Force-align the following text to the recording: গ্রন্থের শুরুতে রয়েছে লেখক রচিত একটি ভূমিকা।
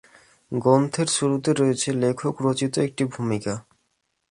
গ্রন্থের 0.51 1.07
শুরুতে 1.07 1.51
রয়েছে 1.53 1.89
লেখক 1.93 2.35
রচিত 2.45 2.73
একটি 2.77 3.03
ভূমিকা। 3.05 3.53